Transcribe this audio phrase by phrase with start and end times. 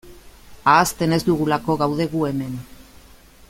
[0.71, 2.57] Ahazten ez dugulako gaude gu hemen.